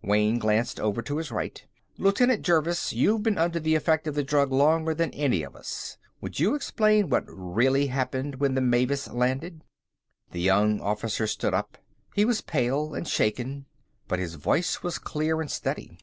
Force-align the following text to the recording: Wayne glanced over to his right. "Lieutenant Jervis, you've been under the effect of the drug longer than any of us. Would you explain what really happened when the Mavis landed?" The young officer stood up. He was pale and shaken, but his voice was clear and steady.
Wayne 0.00 0.38
glanced 0.38 0.78
over 0.78 1.02
to 1.02 1.16
his 1.16 1.32
right. 1.32 1.60
"Lieutenant 1.98 2.42
Jervis, 2.46 2.92
you've 2.92 3.24
been 3.24 3.36
under 3.36 3.58
the 3.58 3.74
effect 3.74 4.06
of 4.06 4.14
the 4.14 4.22
drug 4.22 4.52
longer 4.52 4.94
than 4.94 5.10
any 5.10 5.42
of 5.42 5.56
us. 5.56 5.98
Would 6.20 6.38
you 6.38 6.54
explain 6.54 7.08
what 7.10 7.24
really 7.26 7.88
happened 7.88 8.36
when 8.36 8.54
the 8.54 8.60
Mavis 8.60 9.08
landed?" 9.08 9.64
The 10.30 10.40
young 10.40 10.80
officer 10.80 11.26
stood 11.26 11.52
up. 11.52 11.78
He 12.14 12.24
was 12.24 12.42
pale 12.42 12.94
and 12.94 13.08
shaken, 13.08 13.66
but 14.06 14.20
his 14.20 14.36
voice 14.36 14.84
was 14.84 15.00
clear 15.00 15.40
and 15.40 15.50
steady. 15.50 15.98